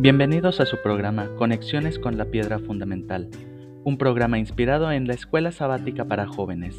[0.00, 3.28] Bienvenidos a su programa Conexiones con la Piedra Fundamental,
[3.82, 6.76] un programa inspirado en la Escuela Sabática para Jóvenes.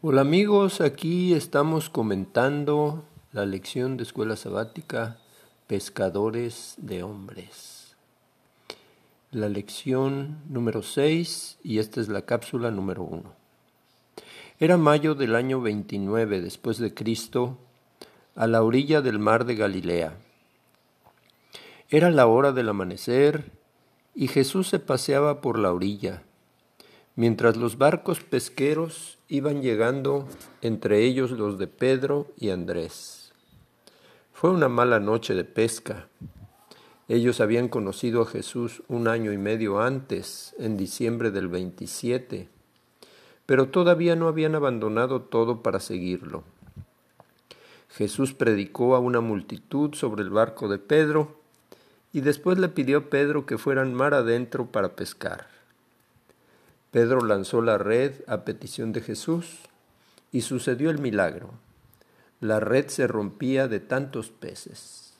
[0.00, 5.18] Hola amigos, aquí estamos comentando la lección de Escuela Sabática
[5.66, 7.94] Pescadores de Hombres.
[9.32, 13.37] La lección número 6 y esta es la cápsula número 1.
[14.60, 17.58] Era mayo del año 29 después de Cristo,
[18.34, 20.16] a la orilla del mar de Galilea.
[21.88, 23.52] Era la hora del amanecer
[24.16, 26.24] y Jesús se paseaba por la orilla,
[27.14, 30.26] mientras los barcos pesqueros iban llegando,
[30.60, 33.32] entre ellos los de Pedro y Andrés.
[34.32, 36.08] Fue una mala noche de pesca.
[37.06, 42.57] Ellos habían conocido a Jesús un año y medio antes, en diciembre del 27,
[43.48, 46.44] pero todavía no habían abandonado todo para seguirlo.
[47.88, 51.40] Jesús predicó a una multitud sobre el barco de Pedro
[52.12, 55.46] y después le pidió a Pedro que fueran mar adentro para pescar.
[56.90, 59.60] Pedro lanzó la red a petición de Jesús
[60.30, 61.52] y sucedió el milagro.
[62.42, 65.14] La red se rompía de tantos peces.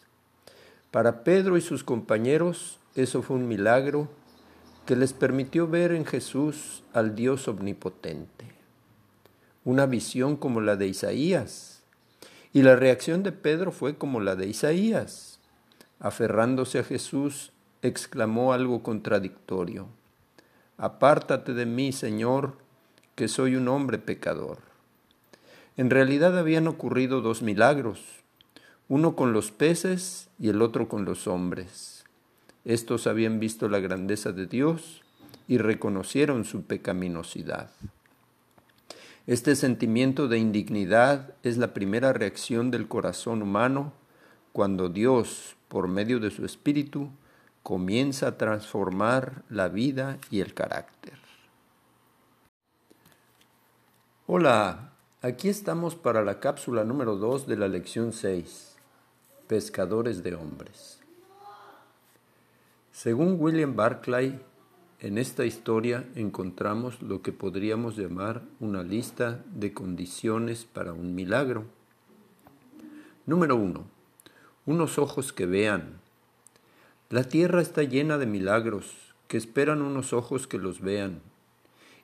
[0.91, 4.11] Para Pedro y sus compañeros eso fue un milagro
[4.89, 8.47] que les permitió ver en Jesús al Dios omnipotente.
[9.63, 11.83] Una visión como la de Isaías.
[12.55, 15.41] Y la reacción de Pedro fue como la de Isaías.
[16.01, 19.89] Aferrándose a Jesús, exclamó algo contradictorio.
[20.79, 22.57] Apártate de mí, Señor,
[23.15, 24.57] que soy un hombre pecador.
[25.77, 28.01] En realidad habían ocurrido dos milagros,
[28.89, 31.98] uno con los peces y el otro con los hombres.
[32.69, 35.01] Estos habían visto la grandeza de Dios
[35.47, 37.71] y reconocieron su pecaminosidad.
[39.27, 43.95] Este sentimiento de indignidad es la primera reacción del corazón humano
[44.53, 47.09] cuando Dios, por medio de su Espíritu,
[47.63, 51.15] comienza a transformar la vida y el carácter.
[54.27, 54.93] Hola,
[55.23, 58.77] aquí estamos para la cápsula número 2 de la lección 6,
[59.47, 60.98] Pescadores de Hombres.
[62.99, 64.41] Según William Barclay,
[64.99, 71.65] en esta historia encontramos lo que podríamos llamar una lista de condiciones para un milagro.
[73.25, 73.85] Número uno,
[74.67, 76.01] unos ojos que vean.
[77.09, 81.21] La tierra está llena de milagros que esperan unos ojos que los vean,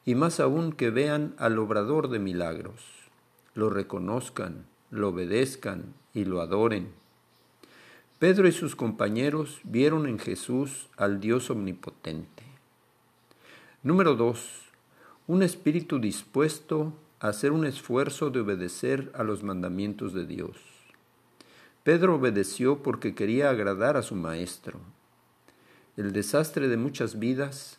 [0.04, 2.84] y más aún que vean al obrador de milagros,
[3.54, 6.93] lo reconozcan, lo obedezcan y lo adoren.
[8.24, 12.42] Pedro y sus compañeros vieron en Jesús al Dios omnipotente.
[13.82, 14.62] Número 2.
[15.26, 20.56] Un espíritu dispuesto a hacer un esfuerzo de obedecer a los mandamientos de Dios.
[21.82, 24.80] Pedro obedeció porque quería agradar a su maestro.
[25.98, 27.78] El desastre de muchas vidas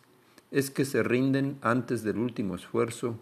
[0.52, 3.18] es que se rinden antes del último esfuerzo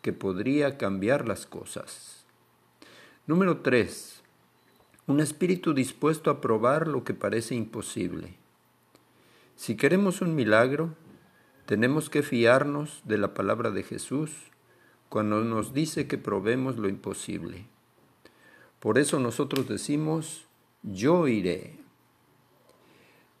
[0.00, 2.24] que podría cambiar las cosas.
[3.26, 4.17] Número 3
[5.08, 8.34] un espíritu dispuesto a probar lo que parece imposible.
[9.56, 10.94] Si queremos un milagro,
[11.64, 14.30] tenemos que fiarnos de la palabra de Jesús
[15.08, 17.64] cuando nos dice que probemos lo imposible.
[18.80, 20.44] Por eso nosotros decimos,
[20.82, 21.78] yo iré.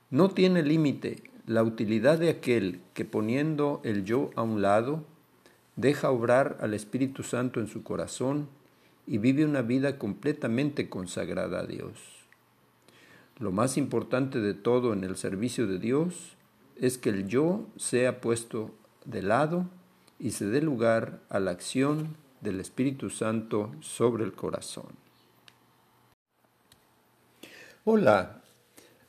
[0.08, 5.04] No tiene límite la utilidad de aquel que poniendo el yo a un lado,
[5.76, 8.48] deja obrar al Espíritu Santo en su corazón
[9.08, 11.92] y vive una vida completamente consagrada a Dios.
[13.38, 16.36] Lo más importante de todo en el servicio de Dios
[16.76, 18.70] es que el yo sea puesto
[19.06, 19.66] de lado
[20.18, 24.88] y se dé lugar a la acción del Espíritu Santo sobre el corazón.
[27.84, 28.42] Hola,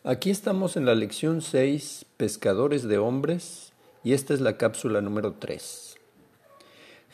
[0.06, 3.74] aquí estamos en la lección 6, Pescadores de Hombres,
[4.06, 5.98] y esta es la cápsula número 3.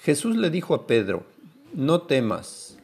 [0.04, 1.25] Jesús le dijo a Pedro,
[1.74, 2.75] no temas,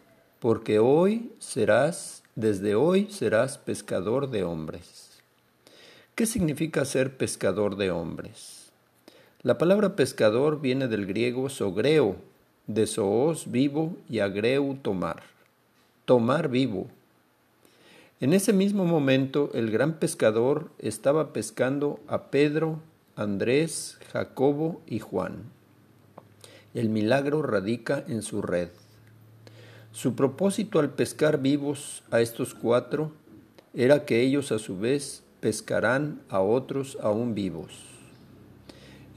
[0.42, 5.22] porque hoy serás, desde hoy serás pescador de hombres.
[6.16, 8.72] ¿Qué significa ser pescador de hombres?
[9.44, 12.16] La palabra pescador viene del griego sogreo,
[12.66, 15.22] de soos vivo y agreu tomar,
[16.06, 16.88] tomar vivo.
[18.20, 22.80] En ese mismo momento el gran pescador estaba pescando a Pedro,
[23.16, 25.44] Andrés, Jacobo y Juan.
[26.74, 28.70] El milagro radica en su red.
[29.92, 33.12] Su propósito al pescar vivos a estos cuatro
[33.74, 37.74] era que ellos a su vez pescarán a otros aún vivos.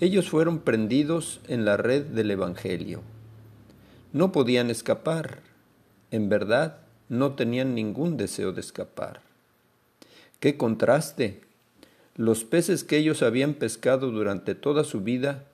[0.01, 3.03] Ellos fueron prendidos en la red del Evangelio.
[4.13, 5.41] no podían escapar.
[6.13, 6.79] En verdad,
[7.09, 9.23] no tenían ningún deseo de escapar.
[10.39, 11.41] ¡Qué contraste!
[12.15, 15.47] Los peces que ellos habían pescado durante toda su vida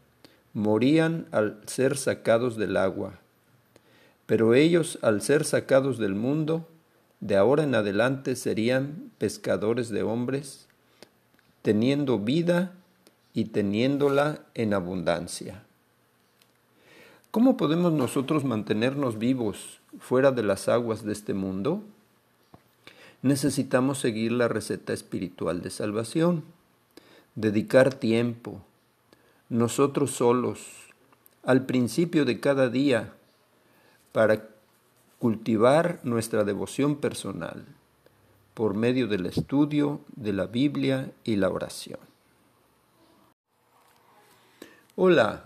[0.52, 3.20] morían al ser sacados del agua.
[4.30, 6.68] Pero ellos, al ser sacados del mundo,
[7.18, 10.68] de ahora en adelante serían pescadores de hombres,
[11.62, 12.72] teniendo vida
[13.34, 15.64] y teniéndola en abundancia.
[17.32, 21.82] ¿Cómo podemos nosotros mantenernos vivos fuera de las aguas de este mundo?
[23.22, 26.44] Necesitamos seguir la receta espiritual de salvación,
[27.34, 28.62] dedicar tiempo,
[29.48, 30.60] nosotros solos,
[31.42, 33.14] al principio de cada día,
[34.12, 34.48] para
[35.18, 37.64] cultivar nuestra devoción personal
[38.54, 42.00] por medio del estudio de la Biblia y la oración.
[44.96, 45.44] Hola,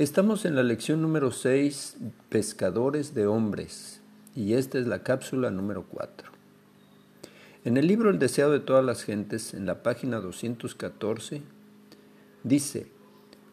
[0.00, 1.96] Estamos en la lección número 6,
[2.30, 4.00] Pescadores de Hombres,
[4.34, 6.30] y esta es la cápsula número 4.
[7.64, 11.42] En el libro El deseo de todas las gentes, en la página 214,
[12.44, 12.86] dice,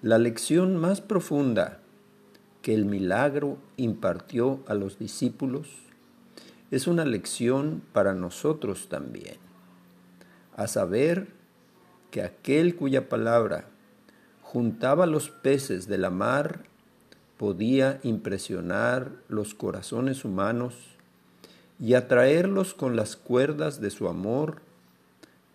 [0.02, 1.82] la lección más profunda
[2.68, 5.70] que el milagro impartió a los discípulos
[6.70, 9.38] es una lección para nosotros también,
[10.54, 11.30] a saber
[12.12, 13.70] que aquel cuya palabra
[14.42, 16.66] juntaba los peces de la mar,
[17.38, 20.76] podía impresionar los corazones humanos
[21.80, 24.62] y atraerlos con las cuerdas de su amor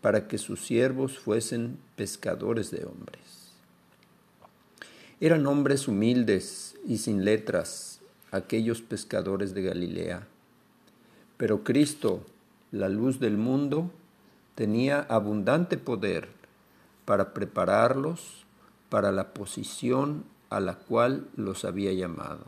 [0.00, 3.41] para que sus siervos fuesen pescadores de hombres.
[5.22, 8.00] Eran hombres humildes y sin letras
[8.32, 10.26] aquellos pescadores de Galilea,
[11.36, 12.24] pero Cristo,
[12.72, 13.88] la luz del mundo,
[14.56, 16.28] tenía abundante poder
[17.04, 18.46] para prepararlos
[18.88, 22.46] para la posición a la cual los había llamado.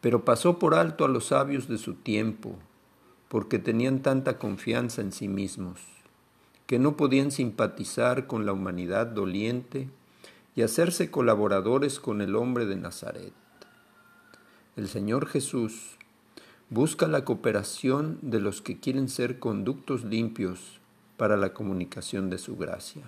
[0.00, 2.56] Pero pasó por alto a los sabios de su tiempo,
[3.28, 5.78] porque tenían tanta confianza en sí mismos,
[6.66, 9.88] que no podían simpatizar con la humanidad doliente
[10.60, 13.32] y hacerse colaboradores con el hombre de Nazaret.
[14.76, 15.96] El Señor Jesús
[16.68, 20.78] busca la cooperación de los que quieren ser conductos limpios
[21.16, 23.04] para la comunicación de su gracia.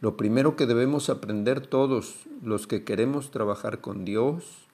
[0.00, 4.68] Lo primero que debemos aprender todos los que queremos trabajar con Dios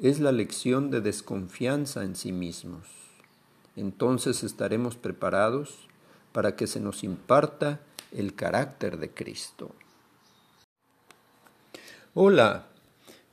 [0.00, 2.88] es la lección de desconfianza en sí mismos.
[3.76, 5.86] Entonces estaremos preparados
[6.32, 9.72] para que se nos imparta el carácter de Cristo.
[12.18, 12.64] Hola,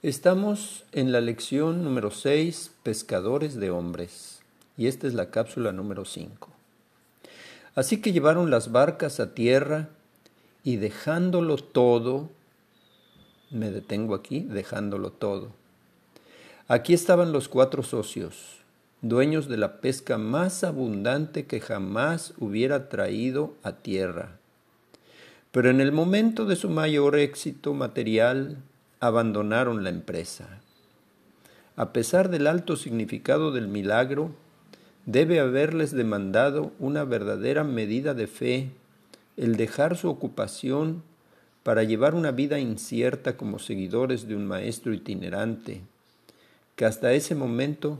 [0.01, 4.41] estamos en la lección número 6, Pescadores de Hombres,
[4.75, 6.49] y esta es la cápsula número 5.
[7.75, 9.87] Así que llevaron las barcas a tierra
[10.65, 12.29] y dejándolo todo,
[13.51, 15.53] me detengo aquí, dejándolo todo.
[16.67, 18.57] Aquí estaban los cuatro socios,
[19.01, 24.39] dueños de la pesca más abundante que jamás hubiera traído a tierra.
[25.53, 28.57] Pero en el momento de su mayor éxito material,
[29.07, 30.61] abandonaron la empresa.
[31.75, 34.31] A pesar del alto significado del milagro,
[35.05, 38.69] debe haberles demandado una verdadera medida de fe
[39.35, 41.03] el dejar su ocupación
[41.63, 45.81] para llevar una vida incierta como seguidores de un maestro itinerante,
[46.77, 47.99] que hasta ese momento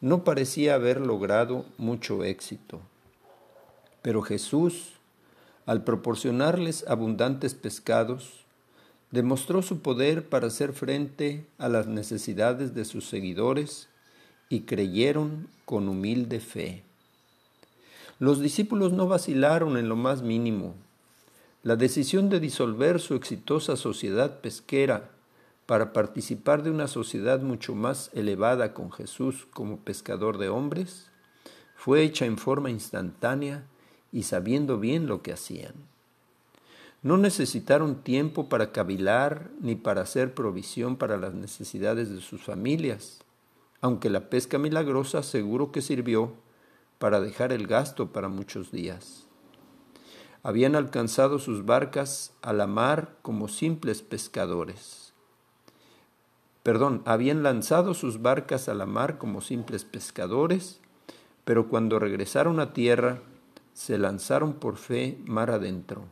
[0.00, 2.80] no parecía haber logrado mucho éxito.
[4.02, 4.94] Pero Jesús,
[5.64, 8.40] al proporcionarles abundantes pescados,
[9.10, 13.88] demostró su poder para hacer frente a las necesidades de sus seguidores
[14.48, 16.82] y creyeron con humilde fe.
[18.18, 20.74] Los discípulos no vacilaron en lo más mínimo.
[21.62, 25.10] La decisión de disolver su exitosa sociedad pesquera
[25.66, 31.10] para participar de una sociedad mucho más elevada con Jesús como pescador de hombres
[31.76, 33.64] fue hecha en forma instantánea
[34.12, 35.72] y sabiendo bien lo que hacían.
[37.02, 43.20] No necesitaron tiempo para cavilar ni para hacer provisión para las necesidades de sus familias,
[43.80, 46.34] aunque la pesca milagrosa seguro que sirvió
[46.98, 49.26] para dejar el gasto para muchos días.
[50.42, 55.14] Habían alcanzado sus barcas a la mar como simples pescadores.
[56.62, 60.80] Perdón, habían lanzado sus barcas a la mar como simples pescadores,
[61.46, 63.22] pero cuando regresaron a tierra,
[63.72, 66.04] se lanzaron por fe mar adentro,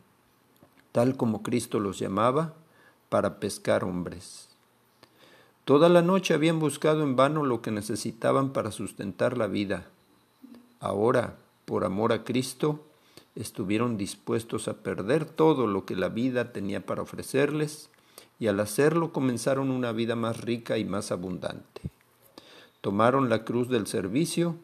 [0.92, 2.54] tal como Cristo los llamaba,
[3.08, 4.48] para pescar hombres.
[5.64, 9.88] Toda la noche habían buscado en vano lo que necesitaban para sustentar la vida,
[10.80, 12.84] ahora, por amor a Cristo,
[13.34, 17.90] estuvieron dispuestos a perder todo lo que la vida tenía para ofrecerles
[18.38, 21.82] y al hacerlo comenzaron una vida más rica y más abundante.
[22.80, 24.56] Tomaron la cruz del servicio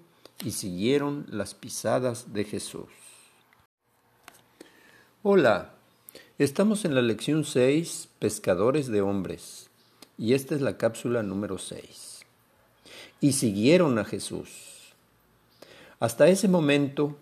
[0.44, 2.88] y siguieron las pisadas de Jesús.
[5.22, 5.73] Hola,
[6.38, 9.70] estamos en la lección 6, Pescadores de Hombres,
[10.18, 12.22] y esta es la cápsula número 6.
[13.20, 14.92] Y siguieron a Jesús.
[16.00, 17.16] Hasta ese momento,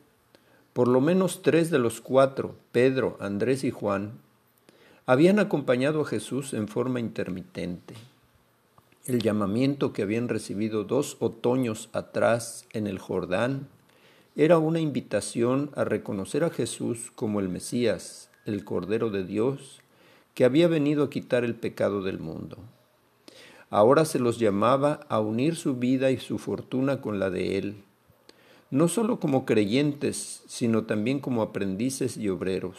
[0.73, 4.13] por lo menos tres de los cuatro, Pedro, Andrés y Juan,
[5.05, 7.95] habían acompañado a Jesús en forma intermitente.
[9.07, 13.69] El llamamiento que habían recibido dos otoños atrás en el Jordán
[14.37, 19.81] era una invitación a reconocer a Jesús como el Mesías, el Cordero de Dios,
[20.35, 22.59] que había venido a quitar el pecado del mundo.
[23.71, 27.77] Ahora se los llamaba a unir su vida y su fortuna con la de Él,
[28.71, 32.77] no solo como creyentes, sino también como aprendices y obreros.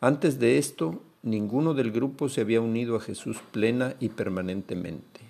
[0.00, 5.20] Antes de esto, ninguno del grupo se había unido a Jesús plena y permanentemente.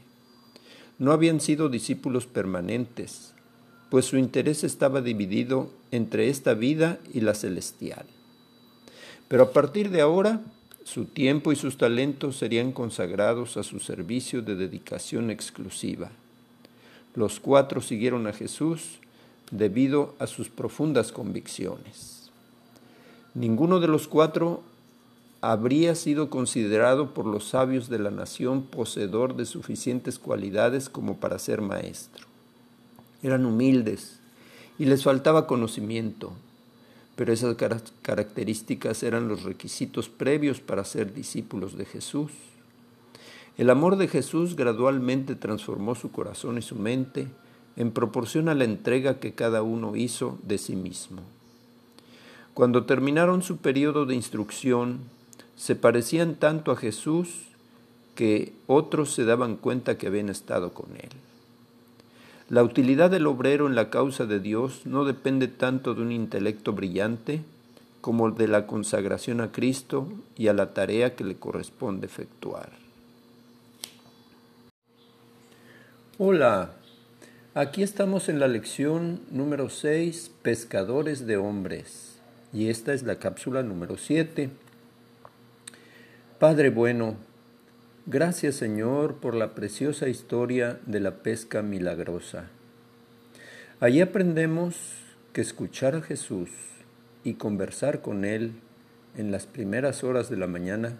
[0.98, 3.34] No habían sido discípulos permanentes,
[3.90, 8.06] pues su interés estaba dividido entre esta vida y la celestial.
[9.32, 10.42] Pero a partir de ahora,
[10.84, 16.10] su tiempo y sus talentos serían consagrados a su servicio de dedicación exclusiva.
[17.14, 18.98] Los cuatro siguieron a Jesús
[19.50, 22.30] debido a sus profundas convicciones.
[23.32, 24.62] Ninguno de los cuatro
[25.40, 31.38] habría sido considerado por los sabios de la nación poseedor de suficientes cualidades como para
[31.38, 32.26] ser maestro
[33.22, 34.18] eran humildes
[34.78, 36.32] y les faltaba conocimiento,
[37.16, 37.56] pero esas
[38.02, 42.32] características eran los requisitos previos para ser discípulos de Jesús.
[43.58, 47.28] El amor de Jesús gradualmente transformó su corazón y su mente
[47.76, 51.22] en proporción a la entrega que cada uno hizo de sí mismo.
[52.54, 55.00] Cuando terminaron su periodo de instrucción,
[55.56, 57.28] se parecían tanto a Jesús
[58.14, 61.10] que otros se daban cuenta que habían estado con él.
[62.52, 66.74] La utilidad del obrero en la causa de Dios no depende tanto de un intelecto
[66.74, 67.40] brillante
[68.02, 70.06] como de la consagración a Cristo
[70.36, 72.68] y a la tarea que le corresponde efectuar.
[76.18, 76.72] Hola,
[77.54, 82.18] aquí estamos en la lección número 6, Pescadores de Hombres,
[82.52, 84.50] y esta es la cápsula número 7.
[86.38, 87.16] Padre bueno,
[88.06, 92.48] Gracias Señor por la preciosa historia de la pesca milagrosa.
[93.78, 94.74] Allí aprendemos
[95.32, 96.50] que escuchar a Jesús
[97.22, 98.54] y conversar con Él
[99.16, 100.98] en las primeras horas de la mañana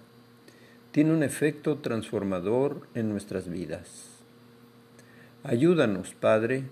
[0.92, 4.10] tiene un efecto transformador en nuestras vidas.
[5.42, 6.66] Ayúdanos, Padre,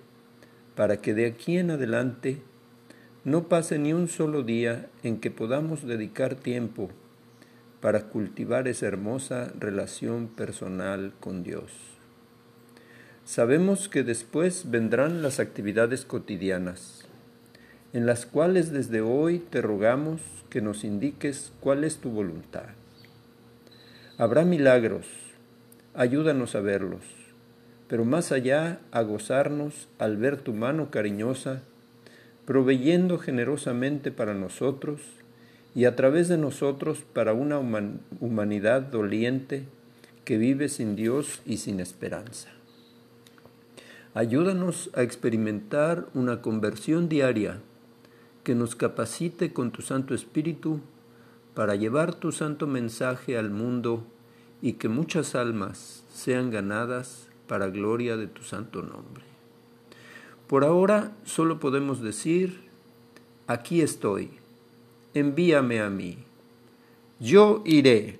[0.76, 2.38] para que de aquí en adelante
[3.24, 6.88] no pase ni un solo día en que podamos dedicar tiempo
[7.80, 11.72] para cultivar esa hermosa relación personal con Dios.
[13.24, 17.06] Sabemos que después vendrán las actividades cotidianas,
[17.92, 20.20] en las cuales desde hoy te rogamos
[20.50, 22.66] que nos indiques cuál es tu voluntad.
[24.18, 25.06] Habrá milagros,
[25.94, 27.04] ayúdanos a verlos,
[27.88, 31.62] pero más allá a gozarnos al ver tu mano cariñosa,
[32.44, 35.00] proveyendo generosamente para nosotros
[35.74, 39.66] y a través de nosotros para una humanidad doliente
[40.24, 42.48] que vive sin Dios y sin esperanza.
[44.14, 47.60] Ayúdanos a experimentar una conversión diaria
[48.42, 50.80] que nos capacite con tu Santo Espíritu
[51.54, 54.04] para llevar tu santo mensaje al mundo
[54.62, 59.24] y que muchas almas sean ganadas para gloria de tu santo nombre.
[60.48, 62.62] Por ahora solo podemos decir,
[63.46, 64.30] aquí estoy
[65.14, 66.18] envíame a mí.
[67.18, 68.18] Yo iré.